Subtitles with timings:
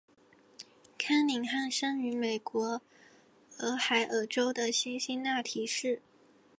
[0.97, 2.81] 康宁汉生于美国
[3.59, 6.01] 俄亥俄州的辛辛那提市。